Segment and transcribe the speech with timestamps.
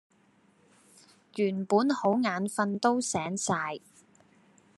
[1.35, 3.77] 原本好眼瞓都醒晒